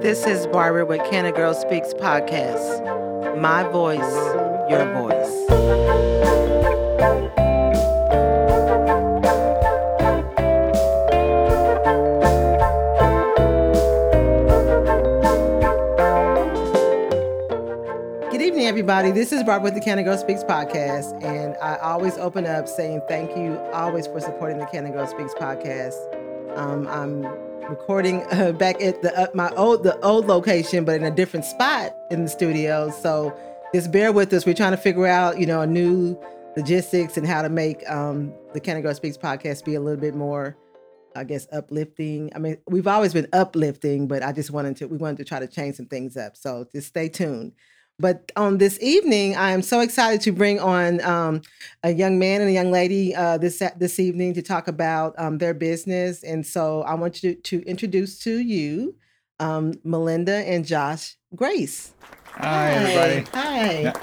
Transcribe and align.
This 0.00 0.26
is 0.26 0.48
Barbara 0.48 0.84
with 0.84 1.00
Can 1.08 1.26
a 1.26 1.32
Girl 1.32 1.54
Speaks 1.54 1.94
podcast. 1.94 3.38
My 3.38 3.62
voice, 3.62 4.00
your 4.68 4.84
voice. 4.94 5.28
Everybody. 19.08 19.24
This 19.24 19.32
is 19.32 19.44
Barbara 19.44 19.64
with 19.64 19.74
the 19.74 19.80
Can 19.80 20.02
Girl 20.04 20.18
Speaks 20.18 20.44
podcast, 20.44 21.22
and 21.22 21.56
I 21.62 21.76
always 21.76 22.18
open 22.18 22.46
up 22.46 22.68
saying 22.68 23.00
thank 23.08 23.36
you 23.36 23.58
always 23.72 24.06
for 24.06 24.20
supporting 24.20 24.58
the 24.58 24.66
Can 24.66 24.90
Girl 24.92 25.06
Speaks 25.06 25.32
podcast. 25.34 25.96
Um, 26.56 26.86
I'm 26.88 27.22
recording 27.70 28.22
uh, 28.32 28.52
back 28.52 28.82
at 28.82 29.00
the 29.00 29.18
uh, 29.18 29.26
my 29.34 29.50
old 29.56 29.82
the 29.82 29.98
old 30.00 30.26
location, 30.26 30.84
but 30.84 30.96
in 30.96 31.04
a 31.04 31.10
different 31.10 31.46
spot 31.46 31.96
in 32.10 32.24
the 32.24 32.28
studio. 32.28 32.90
So 32.90 33.34
just 33.74 33.90
bear 33.90 34.12
with 34.12 34.32
us. 34.32 34.44
We're 34.44 34.54
trying 34.54 34.72
to 34.72 34.76
figure 34.76 35.06
out, 35.06 35.38
you 35.40 35.46
know, 35.46 35.62
a 35.62 35.66
new 35.66 36.18
logistics 36.56 37.16
and 37.16 37.26
how 37.26 37.40
to 37.42 37.48
make 37.48 37.88
um, 37.88 38.34
the 38.52 38.60
Can 38.60 38.80
Girl 38.82 38.94
Speaks 38.94 39.16
podcast 39.16 39.64
be 39.64 39.74
a 39.74 39.80
little 39.80 40.00
bit 40.00 40.14
more, 40.14 40.56
I 41.16 41.24
guess, 41.24 41.46
uplifting. 41.50 42.30
I 42.34 42.38
mean, 42.40 42.58
we've 42.66 42.86
always 42.86 43.14
been 43.14 43.28
uplifting, 43.32 44.06
but 44.06 44.22
I 44.22 44.32
just 44.32 44.50
wanted 44.50 44.76
to 44.78 44.86
we 44.86 44.98
wanted 44.98 45.18
to 45.18 45.24
try 45.24 45.38
to 45.38 45.46
change 45.46 45.76
some 45.76 45.86
things 45.86 46.16
up. 46.16 46.36
So 46.36 46.66
just 46.72 46.88
stay 46.88 47.08
tuned. 47.08 47.52
But 48.00 48.30
on 48.36 48.58
this 48.58 48.78
evening, 48.80 49.34
I 49.34 49.50
am 49.50 49.60
so 49.60 49.80
excited 49.80 50.20
to 50.20 50.32
bring 50.32 50.60
on 50.60 51.00
um, 51.00 51.42
a 51.82 51.92
young 51.92 52.16
man 52.18 52.40
and 52.40 52.48
a 52.48 52.52
young 52.52 52.70
lady 52.70 53.12
uh, 53.14 53.38
this 53.38 53.60
this 53.76 53.98
evening 53.98 54.34
to 54.34 54.42
talk 54.42 54.68
about 54.68 55.14
um, 55.18 55.38
their 55.38 55.52
business. 55.52 56.22
And 56.22 56.46
so 56.46 56.82
I 56.82 56.94
want 56.94 57.22
you 57.22 57.34
to, 57.34 57.40
to 57.40 57.68
introduce 57.68 58.20
to 58.20 58.38
you 58.38 58.94
um, 59.40 59.74
Melinda 59.82 60.36
and 60.48 60.64
Josh 60.64 61.16
Grace. 61.34 61.92
Hi, 62.34 62.70
everybody. 62.70 63.30
Hi. 63.34 63.80
Yeah. 63.80 64.00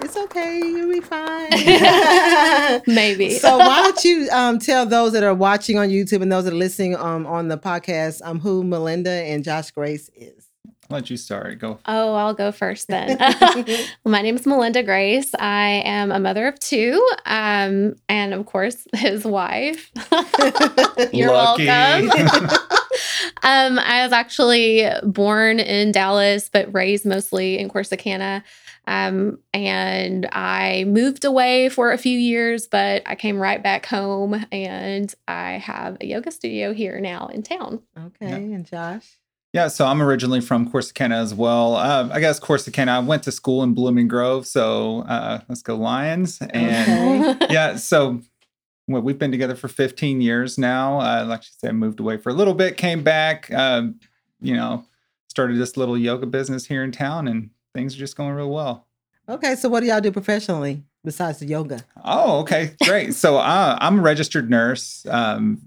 It's 0.00 0.16
okay. 0.16 0.58
You'll 0.58 0.90
be 0.90 1.00
fine. 1.00 1.50
Maybe. 2.86 3.30
so 3.38 3.58
why 3.58 3.82
don't 3.82 4.04
you 4.04 4.28
um, 4.32 4.58
tell 4.58 4.86
those 4.86 5.12
that 5.12 5.22
are 5.22 5.34
watching 5.34 5.78
on 5.78 5.90
YouTube 5.90 6.22
and 6.22 6.32
those 6.32 6.44
that 6.44 6.54
are 6.54 6.56
listening 6.56 6.96
um, 6.96 7.26
on 7.26 7.48
the 7.48 7.58
podcast 7.58 8.20
um, 8.24 8.40
who 8.40 8.64
Melinda 8.64 9.10
and 9.10 9.44
Josh 9.44 9.70
Grace 9.70 10.10
is? 10.16 10.41
I'll 10.90 10.96
let 10.96 11.10
you 11.10 11.16
start. 11.16 11.58
Go. 11.58 11.78
Oh, 11.86 12.14
I'll 12.14 12.34
go 12.34 12.52
first 12.52 12.88
then. 12.88 13.16
my 14.04 14.20
name 14.20 14.36
is 14.36 14.46
Melinda 14.46 14.82
Grace. 14.82 15.32
I 15.38 15.82
am 15.84 16.10
a 16.12 16.18
mother 16.18 16.46
of 16.48 16.58
two, 16.58 17.00
um, 17.24 17.94
and 18.08 18.34
of 18.34 18.44
course, 18.46 18.86
his 18.94 19.24
wife. 19.24 19.90
You're 21.12 21.30
welcome. 21.30 22.10
um, 23.42 23.78
I 23.78 24.02
was 24.02 24.12
actually 24.12 24.86
born 25.04 25.60
in 25.60 25.92
Dallas, 25.92 26.50
but 26.52 26.72
raised 26.74 27.06
mostly 27.06 27.58
in 27.58 27.68
Corsicana. 27.70 28.42
Um, 28.86 29.38
and 29.54 30.28
I 30.32 30.84
moved 30.88 31.24
away 31.24 31.68
for 31.68 31.92
a 31.92 31.98
few 31.98 32.18
years, 32.18 32.66
but 32.66 33.02
I 33.06 33.14
came 33.14 33.38
right 33.38 33.62
back 33.62 33.86
home, 33.86 34.44
and 34.50 35.14
I 35.28 35.52
have 35.52 35.98
a 36.00 36.06
yoga 36.06 36.32
studio 36.32 36.72
here 36.74 37.00
now 37.00 37.28
in 37.28 37.42
town. 37.44 37.82
Okay, 37.96 38.28
Yeah. 38.28 38.34
and 38.36 38.66
Josh. 38.66 39.18
Yeah, 39.52 39.68
so 39.68 39.86
I'm 39.86 40.00
originally 40.00 40.40
from 40.40 40.70
Corsicana 40.70 41.16
as 41.16 41.34
well. 41.34 41.76
Uh, 41.76 42.08
I 42.10 42.20
guess 42.20 42.40
Corsicana. 42.40 42.88
I 42.88 42.98
went 43.00 43.22
to 43.24 43.32
school 43.32 43.62
in 43.62 43.74
Blooming 43.74 44.08
Grove, 44.08 44.46
so 44.46 45.00
uh, 45.02 45.40
let's 45.48 45.60
go 45.62 45.76
Lions. 45.76 46.40
And 46.40 47.24
Okay. 47.42 47.46
yeah, 47.50 47.76
so 47.76 48.22
well, 48.88 49.02
we've 49.02 49.18
been 49.18 49.30
together 49.30 49.54
for 49.54 49.68
15 49.68 50.22
years 50.22 50.56
now. 50.56 51.00
Uh, 51.00 51.26
like 51.26 51.42
she 51.42 51.50
said, 51.58 51.68
I 51.68 51.72
moved 51.72 52.00
away 52.00 52.16
for 52.16 52.30
a 52.30 52.32
little 52.32 52.54
bit, 52.54 52.78
came 52.78 53.02
back. 53.02 53.52
Um, 53.52 54.00
you 54.40 54.56
know, 54.56 54.84
started 55.28 55.58
this 55.58 55.76
little 55.76 55.98
yoga 55.98 56.26
business 56.26 56.66
here 56.66 56.82
in 56.82 56.90
town, 56.90 57.28
and 57.28 57.50
things 57.74 57.94
are 57.94 57.98
just 57.98 58.16
going 58.16 58.32
real 58.32 58.50
well. 58.50 58.86
Okay, 59.28 59.54
so 59.54 59.68
what 59.68 59.80
do 59.80 59.86
y'all 59.86 60.00
do 60.00 60.10
professionally 60.10 60.82
besides 61.04 61.40
the 61.40 61.46
yoga? 61.46 61.84
Oh, 62.04 62.40
okay, 62.40 62.74
great. 62.84 63.14
so 63.14 63.36
uh, 63.36 63.76
I'm 63.80 63.98
a 63.98 64.02
registered 64.02 64.48
nurse 64.50 65.04
um, 65.10 65.60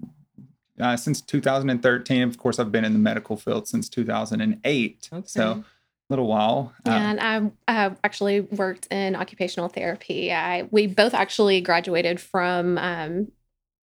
uh, 0.80 0.96
since 0.96 1.20
2013. 1.20 2.22
Of 2.22 2.38
course, 2.38 2.58
I've 2.58 2.72
been 2.72 2.84
in 2.84 2.92
the 2.92 2.98
medical 2.98 3.36
field 3.36 3.68
since 3.68 3.88
2008. 3.88 5.08
Okay. 5.12 5.22
So 5.26 5.42
a 5.52 5.64
little 6.10 6.26
while. 6.26 6.72
Uh, 6.86 6.90
And 6.90 7.20
I 7.20 7.50
uh, 7.68 7.94
actually 8.04 8.40
worked 8.40 8.86
in 8.92 9.16
occupational 9.16 9.68
therapy. 9.68 10.32
I 10.32 10.68
we 10.70 10.86
both 10.86 11.14
actually 11.14 11.60
graduated 11.60 12.20
from 12.20 12.78
um, 12.78 13.28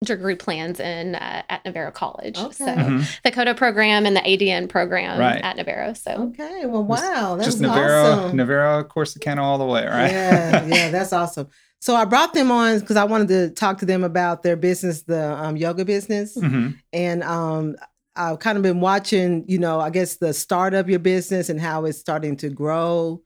degree 0.04 0.36
plans 0.36 0.78
in 0.80 1.14
uh, 1.14 1.42
at 1.48 1.64
Navarro 1.64 1.90
College. 1.90 2.38
Okay. 2.38 2.52
So 2.52 2.66
mhm. 2.66 3.22
the 3.22 3.30
CODA 3.30 3.54
program 3.54 4.06
and 4.06 4.14
the 4.14 4.20
ADN 4.20 4.68
program 4.68 5.18
Right. 5.18 5.42
at 5.42 5.56
Navarro. 5.56 5.94
So 5.94 6.32
Okay, 6.34 6.66
well, 6.66 6.84
wow, 6.84 7.36
that's 7.36 7.46
just 7.46 7.60
Navarro, 7.60 8.02
awesome. 8.02 8.36
Navarro, 8.36 8.84
Corsicana, 8.84 9.38
all 9.38 9.58
the 9.58 9.64
way, 9.64 9.86
right? 9.86 10.10
Yeah, 10.10 10.66
yeah, 10.66 10.90
that's 10.92 11.12
awesome. 11.12 11.48
So 11.84 11.94
I 11.94 12.06
brought 12.06 12.32
them 12.32 12.50
on 12.50 12.80
because 12.80 12.96
I 12.96 13.04
wanted 13.04 13.28
to 13.28 13.50
talk 13.50 13.76
to 13.80 13.84
them 13.84 14.04
about 14.04 14.42
their 14.42 14.56
business, 14.56 15.02
the 15.02 15.34
um, 15.36 15.54
yoga 15.58 15.84
business, 15.84 16.34
Mhm. 16.34 16.76
and 16.94 17.22
um, 17.22 17.76
I've 18.16 18.38
kind 18.38 18.56
of 18.56 18.62
been 18.62 18.80
watching, 18.80 19.44
you 19.48 19.58
know, 19.58 19.80
I 19.80 19.90
guess 19.90 20.16
the 20.16 20.32
start 20.32 20.72
of 20.72 20.88
your 20.88 20.98
business 20.98 21.50
and 21.50 21.60
how 21.60 21.84
it's 21.84 21.98
starting 21.98 22.38
to 22.38 22.48
grow. 22.48 23.20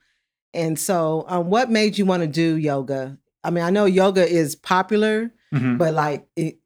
And 0.54 0.76
so, 0.76 1.24
um, 1.28 1.50
what 1.50 1.70
made 1.70 1.98
you 1.98 2.04
want 2.04 2.22
to 2.22 2.26
do 2.26 2.56
yoga? 2.56 3.16
I 3.44 3.50
mean, 3.50 3.62
I 3.62 3.70
know 3.70 3.84
yoga 3.84 4.28
is 4.28 4.56
popular, 4.56 5.30
Mhm. 5.54 5.78
but 5.78 5.94
like, 5.94 6.26
it, 6.34 6.58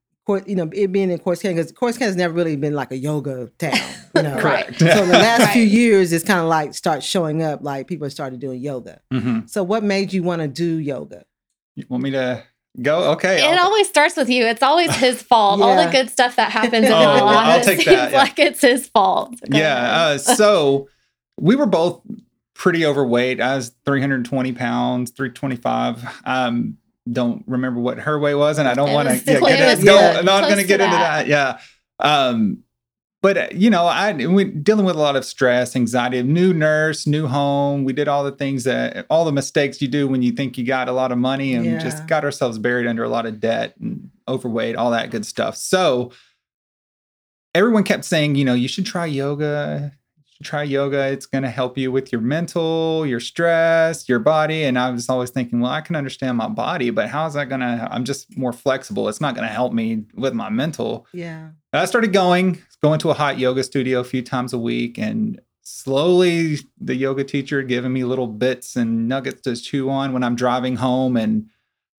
you 0.46 0.54
know, 0.56 0.70
it 0.72 0.92
being 0.92 1.10
in 1.10 1.18
Corsicana, 1.18 1.56
because 1.56 1.72
Corsicana 1.72 2.06
has 2.06 2.16
never 2.16 2.32
really 2.32 2.56
been 2.56 2.72
like 2.74 2.90
a 2.92 2.96
yoga 2.96 3.50
town, 3.58 3.76
you 4.16 4.22
know. 4.22 4.36
Correct. 4.40 4.78
So 4.78 4.86
in 5.02 5.08
the 5.10 5.18
last 5.28 5.52
few 5.52 5.62
years, 5.64 6.10
it's 6.14 6.24
kind 6.24 6.40
of 6.40 6.46
like 6.46 6.72
start 6.72 7.02
showing 7.02 7.42
up, 7.42 7.62
like 7.62 7.86
people 7.86 8.08
started 8.08 8.40
doing 8.40 8.62
yoga. 8.62 9.02
Mhm. 9.12 9.50
So 9.50 9.62
what 9.62 9.84
made 9.84 10.14
you 10.14 10.22
want 10.22 10.40
to 10.40 10.48
do 10.48 10.78
yoga? 10.78 11.24
You 11.76 11.84
want 11.88 12.02
me 12.04 12.10
to 12.12 12.42
go? 12.80 13.12
Okay. 13.12 13.38
it 13.44 13.44
I'll- 13.58 13.66
always 13.66 13.88
starts 13.88 14.16
with 14.16 14.28
you. 14.28 14.44
It's 14.46 14.62
always 14.62 14.94
his 14.96 15.22
fault. 15.30 15.60
All 15.62 15.76
the 15.76 15.90
good 15.90 16.10
stuff 16.10 16.36
that 16.36 16.50
happens 16.52 16.86
in 16.86 16.92
Oh, 16.92 17.00
your 17.00 17.14
well, 17.14 17.24
life, 17.26 17.46
I'll 17.46 17.60
it 17.60 17.64
take 17.64 17.76
seems 17.82 17.96
that, 17.96 18.12
yeah. 18.12 18.18
like 18.18 18.38
it's 18.38 18.60
his 18.60 18.86
fault. 18.88 19.34
Go 19.50 19.58
yeah. 19.58 19.92
Uh, 20.02 20.18
so 20.18 20.88
we 21.40 21.56
were 21.56 21.66
both 21.66 22.00
pretty 22.54 22.84
overweight. 22.86 23.40
I 23.40 23.56
was 23.56 23.72
320 23.86 24.52
pounds, 24.52 25.10
325. 25.12 26.04
Um, 26.24 26.76
don't 27.10 27.42
remember 27.48 27.80
what 27.80 27.98
her 27.98 28.18
weight 28.18 28.34
was, 28.34 28.58
and 28.58 28.68
I 28.68 28.74
don't 28.74 28.92
want 28.92 29.08
to 29.08 29.14
yeah, 29.16 29.38
close- 29.38 29.50
get 29.50 29.60
it 29.60 29.62
it. 29.72 29.76
was 29.76 29.84
Go, 29.84 29.98
close 29.98 30.16
I'm 30.18 30.24
not 30.24 30.42
going 30.44 30.56
to 30.56 30.62
to 30.62 30.68
get 30.68 30.80
into 30.80 30.94
that. 30.96 31.26
that. 31.26 31.28
Yeah. 31.28 31.58
Um, 31.98 32.58
but 33.22 33.38
uh, 33.38 33.46
you 33.52 33.70
know, 33.70 33.84
I 33.86 34.12
we 34.12 34.44
dealing 34.44 34.84
with 34.84 34.96
a 34.96 35.00
lot 35.00 35.16
of 35.16 35.24
stress, 35.24 35.74
anxiety. 35.74 36.22
New 36.22 36.52
nurse, 36.52 37.06
new 37.06 37.26
home. 37.26 37.84
We 37.84 37.92
did 37.92 38.08
all 38.08 38.24
the 38.24 38.32
things 38.32 38.64
that 38.64 39.06
all 39.08 39.24
the 39.24 39.32
mistakes 39.32 39.80
you 39.80 39.88
do 39.88 40.06
when 40.08 40.20
you 40.22 40.32
think 40.32 40.58
you 40.58 40.64
got 40.66 40.88
a 40.88 40.92
lot 40.92 41.12
of 41.12 41.18
money, 41.18 41.54
and 41.54 41.64
Yeah. 41.64 41.78
just 41.78 42.06
got 42.06 42.24
ourselves 42.24 42.58
buried 42.58 42.86
under 42.86 43.04
a 43.04 43.08
lot 43.08 43.24
of 43.24 43.40
debt 43.40 43.74
and 43.80 44.10
overweight, 44.28 44.76
all 44.76 44.90
that 44.90 45.10
good 45.10 45.24
stuff. 45.24 45.56
So 45.56 46.12
everyone 47.54 47.84
kept 47.84 48.04
saying, 48.04 48.34
you 48.34 48.44
know, 48.44 48.54
you 48.54 48.68
should 48.68 48.86
try 48.86 49.06
yoga. 49.06 49.92
Should 50.34 50.46
try 50.46 50.62
yoga. 50.62 51.08
It's 51.08 51.26
going 51.26 51.42
to 51.44 51.50
help 51.50 51.76
you 51.76 51.92
with 51.92 52.10
your 52.12 52.20
mental, 52.20 53.04
your 53.06 53.20
stress, 53.20 54.08
your 54.08 54.18
body. 54.18 54.64
And 54.64 54.78
I 54.78 54.90
was 54.90 55.08
always 55.08 55.30
thinking, 55.30 55.60
well, 55.60 55.70
I 55.70 55.80
can 55.82 55.94
understand 55.96 56.38
my 56.38 56.48
body, 56.48 56.90
but 56.90 57.08
how 57.08 57.26
is 57.26 57.34
that 57.34 57.48
going 57.48 57.60
to? 57.60 57.88
I'm 57.90 58.04
just 58.04 58.36
more 58.36 58.52
flexible. 58.52 59.08
It's 59.08 59.20
not 59.20 59.34
going 59.34 59.46
to 59.46 59.52
help 59.52 59.72
me 59.72 60.04
with 60.14 60.32
my 60.34 60.48
mental. 60.48 61.06
Yeah. 61.12 61.50
And 61.72 61.80
I 61.80 61.84
started 61.84 62.12
going, 62.12 62.62
going 62.82 62.98
to 62.98 63.10
a 63.10 63.14
hot 63.14 63.38
yoga 63.38 63.62
studio 63.62 64.00
a 64.00 64.04
few 64.04 64.22
times 64.22 64.52
a 64.52 64.58
week, 64.58 64.98
and 64.98 65.40
slowly 65.62 66.58
the 66.80 66.96
yoga 66.96 67.22
teacher 67.22 67.62
giving 67.62 67.92
me 67.92 68.02
little 68.02 68.26
bits 68.26 68.74
and 68.74 69.08
nuggets 69.08 69.42
to 69.42 69.54
chew 69.54 69.88
on 69.88 70.12
when 70.12 70.24
I'm 70.24 70.34
driving 70.34 70.76
home. 70.76 71.16
And 71.16 71.48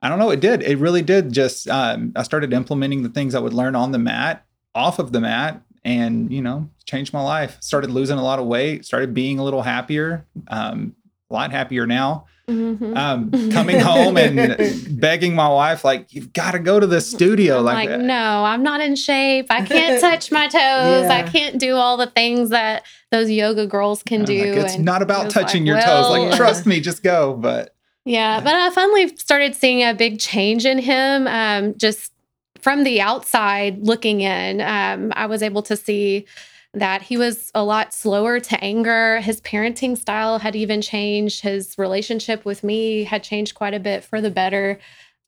I 0.03 0.09
don't 0.09 0.19
know, 0.19 0.31
it 0.31 0.41
did. 0.41 0.63
It 0.63 0.79
really 0.79 1.03
did. 1.03 1.33
Just 1.33 1.69
um, 1.69 2.13
I 2.17 2.25
started 2.25 2.53
implementing 2.53 3.05
the 3.05 3.09
things 3.09 3.37
I 3.37 3.39
would 3.39 3.53
learn 3.53 3.77
on 3.77 3.93
the 3.93 3.99
mat, 3.99 4.45
off 4.75 4.99
of 4.99 5.13
the 5.13 5.21
mat, 5.21 5.63
and 5.85 6.33
you 6.33 6.43
know, 6.43 6.69
changed 6.85 7.13
my 7.13 7.23
life. 7.23 7.59
Started 7.61 7.91
losing 7.91 8.19
a 8.19 8.25
lot 8.25 8.41
of 8.41 8.47
weight. 8.47 8.85
Started 8.85 9.15
being 9.15 9.39
a 9.39 9.45
little 9.45 9.63
happier. 9.63 10.27
Um, 10.49 10.97
a 11.33 11.35
lot 11.35 11.51
happier 11.51 11.87
now. 11.87 12.27
Mhm. 12.49 12.97
Um, 12.97 13.51
coming 13.53 13.79
home 13.79 14.17
and 14.17 14.61
begging 15.01 15.35
my 15.35 15.49
wife, 15.49 15.85
like, 15.85 16.13
you've 16.13 16.33
got 16.33 16.51
to 16.53 16.59
go 16.59 16.79
to 16.81 16.87
the 16.87 17.01
studio. 17.01 17.59
I'm 17.59 17.65
like, 17.65 17.89
like, 17.89 18.01
uh, 18.01 18.03
no, 18.03 18.45
I'm 18.45 18.63
not 18.63 18.81
in 18.81 18.97
shape. 18.97 19.47
I 19.49 19.65
can't 19.65 20.01
touch 20.09 20.31
my 20.33 20.49
toes. 20.49 21.07
I 21.09 21.23
can't 21.23 21.59
do 21.59 21.77
all 21.77 21.97
the 21.97 22.09
things 22.09 22.51
that 22.51 22.83
those 23.13 23.31
yoga 23.31 23.67
girls 23.67 24.03
can 24.03 24.21
I'm 24.21 24.27
do. 24.27 24.39
like, 24.55 24.65
it's 24.65 24.75
And 24.75 24.85
not 24.85 25.03
about 25.03 25.31
touching 25.31 25.63
like, 25.65 25.67
your 25.69 25.77
toes. 25.81 26.11
well, 26.11 26.27
Like, 26.27 26.37
trust 26.37 26.67
me, 26.67 26.81
just 26.81 27.03
go. 27.05 27.35
But 27.35 27.75
Yeah, 28.05 28.41
but 28.41 28.55
I 28.55 28.71
finally 28.71 29.17
started 29.17 29.55
seeing 29.55 29.83
a 29.89 29.95
big 29.95 30.19
change 30.19 30.67
in 30.67 30.79
him. 30.79 31.29
Um, 31.29 31.75
just 31.79 32.13
from 32.61 32.83
the 32.83 33.01
outside 33.01 33.79
looking 33.87 34.21
in, 34.21 34.61
um, 34.61 35.13
I 35.15 35.27
was 35.27 35.43
able 35.45 35.63
to 35.63 35.77
see 35.77 36.27
that 36.75 37.03
he 37.03 37.17
was 37.17 37.51
a 37.55 37.63
lot 37.65 37.93
slower 37.93 38.41
to 38.41 38.65
anger. 38.65 39.21
His 39.21 39.41
parenting 39.43 39.97
style 39.97 40.39
had 40.39 40.57
even 40.57 40.81
changed. 40.81 41.43
His 41.43 41.75
relationship 41.77 42.45
with 42.45 42.65
me 42.65 43.05
had 43.05 43.23
changed 43.23 43.55
quite 43.55 43.75
a 43.75 43.81
bit 43.81 44.05
for 44.05 44.21
the 44.21 44.31
better. 44.31 44.79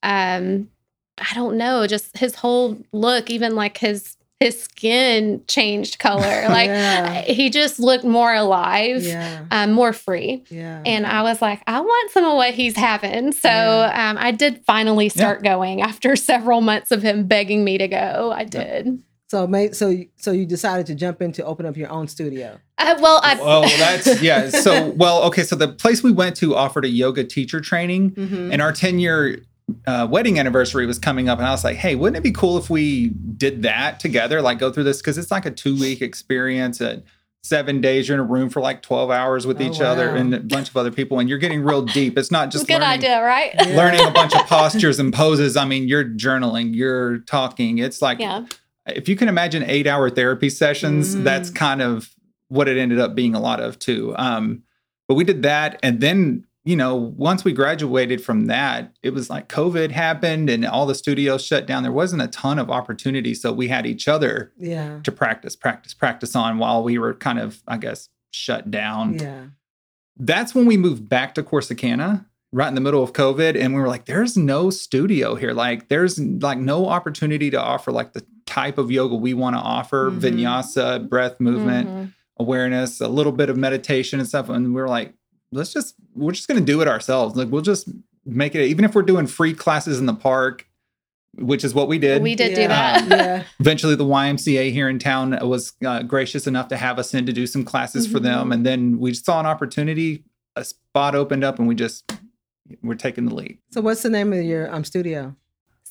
Um, 0.03 0.71
I 1.19 1.35
don't 1.35 1.57
know, 1.57 1.87
just 1.87 2.17
his 2.17 2.35
whole 2.35 2.79
look, 2.93 3.31
even 3.31 3.55
like 3.55 3.79
his 3.79 4.17
his 4.41 4.61
skin 4.61 5.43
changed 5.47 5.99
color. 6.01 6.45
Like 6.49 6.67
Yeah. 6.67 7.23
he 7.23 7.51
just 7.51 7.79
looked 7.79 8.05
more 8.05 8.35
alive, 8.35 9.03
Yeah. 9.03 9.45
um, 9.53 9.73
more 9.73 9.93
free. 9.93 10.45
Yeah. 10.51 10.83
And 10.85 11.07
I 11.07 11.23
was 11.23 11.41
like, 11.41 11.63
I 11.69 11.81
want 11.81 12.11
some 12.11 12.25
of 12.25 12.35
what 12.35 12.53
he's 12.53 12.77
having. 12.77 13.31
So 13.33 13.49
um, 13.95 14.19
I 14.19 14.33
did 14.33 14.63
finally 14.67 15.09
start 15.09 15.43
going 15.45 15.83
after 15.83 16.17
several 16.33 16.61
months 16.63 16.91
of 16.91 17.01
him 17.03 17.27
begging 17.27 17.65
me 17.65 17.79
to 17.79 17.87
go. 17.89 18.33
I 18.37 18.45
did. 18.45 19.01
So, 19.29 19.47
mate, 19.47 19.75
so 19.75 19.89
you- 19.89 20.09
so 20.17 20.33
you 20.33 20.47
decided 20.47 20.87
to 20.87 20.95
jump 20.95 21.21
in 21.23 21.33
to 21.33 21.45
open 21.45 21.67
up 21.67 21.77
your 21.77 21.91
own 21.91 22.07
studio. 22.09 22.59
Uh, 22.79 22.97
well, 23.01 23.21
I. 23.23 23.35
well, 23.37 23.63
that's 23.79 24.21
yeah. 24.23 24.49
So, 24.51 24.91
well, 24.91 25.23
okay. 25.25 25.43
So 25.43 25.57
the 25.57 25.69
place 25.69 26.03
we 26.03 26.13
went 26.13 26.37
to 26.37 26.55
offered 26.55 26.85
a 26.85 26.89
yoga 26.89 27.25
teacher 27.25 27.61
training, 27.61 28.13
Mm-hmm. 28.13 28.53
and 28.53 28.61
our 28.63 28.73
10 28.73 28.99
year 28.99 29.39
uh, 29.87 30.07
wedding 30.11 30.39
anniversary 30.39 30.85
was 30.87 30.99
coming 30.99 31.27
up 31.27 31.39
and 31.39 31.47
i 31.49 31.51
was 31.51 31.65
like 31.65 31.77
hey 31.77 31.95
wouldn't 31.95 32.19
it 32.19 32.23
be 32.23 32.31
cool 32.31 32.59
if 32.59 32.69
we 32.69 33.09
did 33.39 33.63
that 33.63 33.99
together 33.99 34.43
like 34.43 34.59
go 34.59 34.71
through 34.71 34.85
this 34.85 34.99
because 34.99 35.17
it's 35.17 35.31
like 35.31 35.47
a 35.47 35.51
two 35.51 35.75
week 35.81 36.03
experience 36.03 36.83
at 36.83 37.03
seven 37.43 37.81
days 37.81 38.07
you're 38.07 38.15
in 38.15 38.21
a 38.21 38.25
room 38.31 38.51
for 38.51 38.61
like 38.61 38.83
12 38.83 39.11
hours 39.11 39.47
with 39.47 39.59
Oh, 39.63 39.65
each 39.65 39.81
other 39.81 40.11
and 40.15 40.35
a 40.35 40.41
bunch 40.41 40.69
of 40.69 40.77
other 40.77 40.91
people 40.91 41.19
and 41.19 41.31
you're 41.31 41.39
getting 41.39 41.63
real 41.65 41.81
deep 41.81 42.19
it's 42.19 42.31
not 42.31 42.51
just 42.51 42.67
good 42.67 42.75
learning, 42.75 42.89
idea, 42.89 43.23
right? 43.25 43.53
Yeah. 43.55 43.75
learning 43.75 44.07
a 44.07 44.11
bunch 44.11 44.35
of 44.35 44.43
postures 44.47 44.99
and 44.99 45.15
poses 45.15 45.57
i 45.57 45.65
mean 45.65 45.89
you're 45.89 46.05
journaling 46.05 46.75
you're 46.75 47.19
talking 47.21 47.79
it's 47.79 48.03
like 48.03 48.19
Yeah. 48.19 48.45
If 48.87 49.09
you 49.09 49.17
can 49.17 49.29
imagine 49.29 49.63
eight 49.65 49.87
hour 49.87 50.11
therapy 50.11 50.49
sessions, 50.51 51.15
Mm. 51.17 51.25
that's 51.25 51.51
kind 51.51 51.81
of 51.83 52.11
what 52.49 52.69
it 52.69 52.77
ended 52.77 52.99
up 52.99 53.15
being 53.15 53.35
a 53.35 53.41
lot 53.41 53.61
of 53.61 53.79
too. 53.79 54.15
Um, 54.17 54.63
but 55.09 55.15
we 55.15 55.25
did 55.25 55.43
that. 55.43 55.79
And 55.83 56.01
then, 56.01 56.45
you 56.65 56.77
know, 56.77 56.95
once 56.95 57.45
we 57.45 57.53
graduated 57.53 58.23
from 58.23 58.47
that, 58.47 58.93
it 59.03 59.11
was 59.15 59.29
like 59.31 59.49
COVID 59.49 59.91
happened 59.91 60.49
and 60.49 60.65
all 60.65 60.87
the 60.87 60.95
studios 60.95 61.45
shut 61.45 61.67
down. 61.67 61.83
There 61.83 61.93
wasn't 61.93 62.23
a 62.23 62.29
ton 62.29 62.59
of 62.59 62.71
opportunity. 62.71 63.35
So 63.35 63.53
we 63.53 63.69
had 63.69 63.87
each 63.87 64.09
other 64.09 64.53
Yeah. 64.59 65.01
to 65.03 65.13
practice, 65.13 65.57
practice, 65.57 65.95
practice 65.95 66.35
on 66.37 66.59
while 66.59 66.83
we 66.83 66.97
were 66.99 67.15
kind 67.15 67.39
of, 67.39 67.63
I 67.69 67.77
guess, 67.79 68.09
shut 68.33 68.71
down. 68.71 69.19
Yeah. 69.19 69.45
That's 70.17 70.55
when 70.55 70.67
we 70.67 70.77
moved 70.77 71.09
back 71.09 71.35
to 71.35 71.43
Corsicana 71.43 72.27
right 72.53 72.69
in 72.69 72.75
the 72.77 72.81
middle 72.81 73.03
of 73.03 73.13
COVID. 73.13 73.61
And 73.61 73.75
we 73.75 73.81
were 73.81 73.89
like, 73.89 74.05
there's 74.07 74.37
no 74.37 74.71
studio 74.71 75.35
here. 75.35 75.53
Like, 75.53 75.89
there's 75.89 76.19
like 76.21 76.59
no 76.59 76.89
opportunity 76.89 77.51
to 77.51 77.61
offer 77.61 77.91
like 77.91 78.13
the 78.13 78.25
type 78.47 78.79
of 78.79 78.91
yoga 78.91 79.15
we 79.15 79.35
want 79.35 79.57
to 79.57 79.61
offer 79.61 80.11
Mhm. 80.11 80.21
vinyasa, 80.21 81.09
breath 81.09 81.41
movement, 81.41 81.89
Mhm. 81.89 82.13
awareness, 82.39 83.01
a 83.01 83.09
little 83.09 83.33
bit 83.33 83.49
of 83.49 83.57
meditation 83.57 84.19
and 84.21 84.29
stuff. 84.29 84.49
And 84.49 84.75
we're 84.75 84.89
like, 84.89 85.15
let's 85.53 85.73
just, 85.73 85.95
we're 86.15 86.33
just 86.33 86.49
going 86.49 86.59
to 86.61 86.65
do 86.67 86.81
it 86.81 86.89
ourselves. 86.89 87.37
Like, 87.37 87.49
we'll 87.51 87.63
just 87.63 87.89
make 88.27 88.55
it, 88.55 88.67
even 88.67 88.85
if 88.85 88.95
we're 88.95 89.03
doing 89.03 89.27
free 89.27 89.55
classes 89.55 89.99
in 89.99 90.07
the 90.07 90.15
park, 90.15 90.67
which 91.37 91.65
is 91.65 91.75
what 91.75 91.89
we 91.89 91.99
did. 91.99 92.23
We 92.23 92.35
did 92.35 92.55
do 92.55 92.63
Yeah. 92.63 92.69
that. 92.69 93.09
Yeah. 93.11 93.43
Eventually, 93.61 93.97
the 93.97 94.05
YMCA 94.05 94.71
here 94.71 94.89
in 94.89 94.99
town 94.99 95.37
was 95.43 95.73
uh, 95.85 96.03
gracious 96.03 96.47
enough 96.47 96.69
to 96.69 96.77
have 96.77 96.99
us 96.99 97.13
in 97.15 97.27
to 97.27 97.33
do 97.33 97.47
some 97.47 97.65
classes 97.65 98.07
for 98.07 98.21
them. 98.21 98.51
Mhm. 98.51 98.55
And 98.55 98.67
then 98.67 98.99
we 98.99 99.15
saw 99.15 99.41
an 99.41 99.47
opportunity, 99.47 100.25
a 100.57 100.65
spot 100.65 101.15
opened 101.15 101.43
up, 101.45 101.59
and 101.59 101.67
we 101.67 101.75
just, 101.75 102.11
we're 102.83 102.95
taking 102.95 103.27
the 103.27 103.35
lead. 103.35 103.59
So, 103.73 103.81
what's 103.81 104.03
the 104.03 104.11
name 104.11 104.33
of 104.33 104.45
your 104.45 104.73
um 104.75 104.85
studio? 104.85 105.35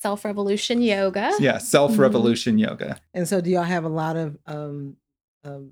Self 0.04 0.26
Revolution 0.26 0.82
Yoga. 0.82 1.32
Yeah, 1.40 1.60
self 1.60 1.98
revolution 1.98 2.58
yoga. 2.58 3.00
And 3.14 3.26
so, 3.26 3.40
do 3.40 3.50
y'all 3.50 3.64
have 3.64 3.86
a 3.86 3.90
lot 3.90 4.18
of 4.18 4.38
um, 4.46 4.98
um 5.46 5.72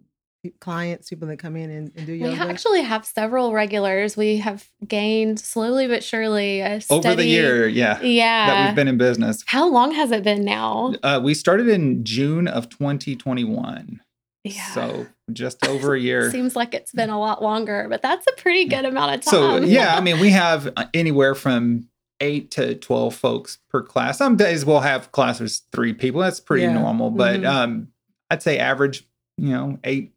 clients, 0.62 1.10
people 1.10 1.28
that 1.28 1.38
come 1.38 1.58
in 1.58 1.70
and, 1.70 1.92
and 1.98 2.06
do 2.06 2.14
yoga? 2.14 2.32
We 2.32 2.50
actually 2.50 2.82
have 2.82 3.06
several 3.06 3.52
regulars. 3.52 4.16
We 4.16 4.38
have 4.38 4.70
gained 4.88 5.42
slowly 5.42 5.86
but 5.90 6.02
surely 6.02 6.62
a 6.62 6.80
steady, 6.80 7.08
Over 7.10 7.16
the 7.18 7.26
year, 7.26 7.68
yeah, 7.68 8.00
yeah, 8.02 8.48
that 8.48 8.68
we've 8.68 8.76
been 8.78 8.88
in 8.88 8.98
business. 8.98 9.44
How 9.48 9.70
long 9.70 9.92
has 9.92 10.12
it 10.12 10.24
been 10.24 10.46
now? 10.46 10.94
Uh, 11.04 11.20
we 11.22 11.34
started 11.34 11.68
in 11.68 12.06
June 12.06 12.48
of 12.48 12.70
2021. 12.70 14.00
Yeah. 14.46 14.66
So 14.72 15.08
just 15.34 15.68
over 15.68 15.94
a 15.94 16.00
year. 16.00 16.32
Seems 16.32 16.56
like 16.56 16.74
it's 16.74 16.94
been 16.94 17.10
a 17.10 17.20
lot 17.20 17.44
longer, 17.44 17.88
but 17.90 18.02
that's 18.02 18.26
a 18.28 18.42
pretty 18.42 18.64
good 18.64 18.86
amount 18.86 19.16
of 19.16 19.22
time. 19.22 19.32
So 19.32 19.58
yeah, 19.58 19.98
I 19.98 20.00
mean, 20.00 20.22
we 20.22 20.30
have 20.30 20.72
uh, 20.78 20.86
anywhere 20.94 21.36
from 21.36 21.90
eight 22.22 22.52
to 22.52 22.76
12 22.76 23.14
folks 23.16 23.58
per 23.70 23.82
class. 23.82 24.18
Some 24.20 24.38
days 24.38 24.64
we'll 24.66 24.80
have 24.80 25.12
classes 25.12 25.64
three 25.74 25.94
people. 25.94 26.22
That's 26.22 26.40
pretty 26.40 26.64
Yeah. 26.64 26.74
normal, 26.74 27.10
but 27.12 27.42
Mhm. 27.42 27.46
um, 27.46 27.88
I'd 28.30 28.42
say 28.44 28.58
average, 28.60 29.06
you 29.38 29.50
know, 29.50 29.78
eight 29.84 30.14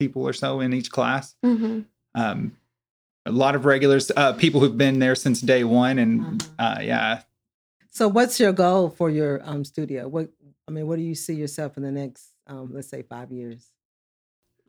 people 0.00 0.22
or 0.22 0.32
so 0.32 0.60
in 0.60 0.72
each 0.72 0.90
class. 0.90 1.36
Mhm. 1.44 1.84
Um, 2.14 2.56
a 3.26 3.32
lot 3.32 3.54
of 3.54 3.64
regulars, 3.64 4.10
uh, 4.16 4.32
people 4.32 4.60
who've 4.60 4.76
been 4.76 4.98
there 4.98 5.14
since 5.14 5.40
day 5.40 5.62
one, 5.64 5.98
and 5.98 6.42
Uh-huh. 6.58 6.76
uh, 6.78 6.80
yeah, 6.82 7.22
So, 7.90 8.08
what's 8.08 8.40
your 8.40 8.52
goal 8.52 8.90
for 8.90 9.08
your 9.08 9.40
um 9.48 9.64
studio? 9.64 10.08
What 10.08 10.28
I 10.66 10.72
mean, 10.72 10.86
what 10.88 10.96
do 10.96 11.02
you 11.02 11.14
see 11.14 11.34
yourself 11.34 11.76
in 11.76 11.82
the 11.84 11.92
next, 11.92 12.30
um, 12.48 12.72
let's 12.72 12.88
say, 12.88 13.02
five 13.02 13.30
years? 13.30 13.70